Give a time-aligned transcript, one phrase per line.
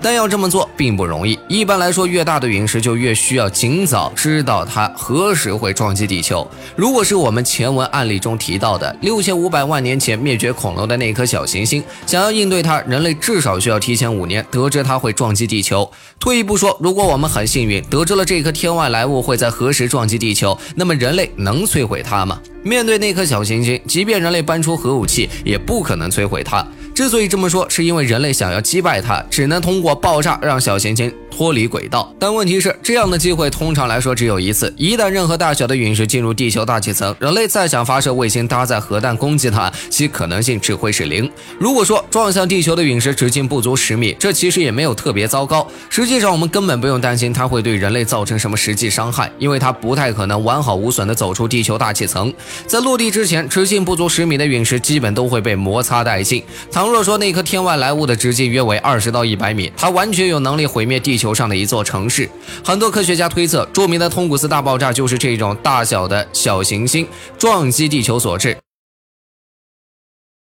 [0.00, 1.38] 但要这么做并不容易。
[1.48, 6.48] 一般来说，越大的陨石就越需要尽早知道它何时会撞击地球。
[6.76, 15.90] 如果是我们前文案例中提到的六千五百万年前灭绝恐龙的那颗小行星，想要应对它，人类至少需要提前五年得知它会撞击地球。
[16.20, 22.40] 退一步说，如果我们很幸运得知了这颗天外来物会在何时撞击地球，那么人类能摧毁它吗？
[22.68, 26.62] 面对那颗小行星，即便人类搬出核武器，也不可能摧毁它。
[26.94, 32.12] 之所以这么说，是因为人类想要击败它，只能通过爆炸让小行星脱离轨道。
[32.18, 34.74] 但问题是，这样的机会通常来说只有一次。
[34.76, 41.30] 一旦任何大小的陨石进入地球大气层，人类再想发射卫星搭载核弹攻击它，其可能性只会是零。
[41.56, 45.64] 如果说撞向地球的陨石直径不足十米，这其实也没有特别糟糕。
[45.88, 52.34] 实际上，我们根本不用担心它会对人类造成什么实际伤害，因为它不太可能完好无损地走出地球大气层。
[52.66, 56.42] 在落地之前，直径不足十米的陨石基本都会被摩擦殆尽。
[56.72, 62.28] 倘若说那颗天外来物的直径约为二十到一百米，它完全有能力毁灭地球上的一座城市。
[62.64, 67.06] 很多科学家推测，著名的通古斯大爆炸就是这种大小的小行星
[67.38, 68.56] 撞击地球所致。